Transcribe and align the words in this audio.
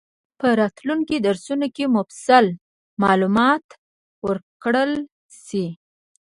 په 0.39 0.47
راتلونکي 0.61 1.15
درسونو 1.27 1.67
کې 1.75 1.85
مفصل 1.97 2.45
معلومات 3.03 3.65
ورکړل 4.27 4.91
شي. 5.45 5.65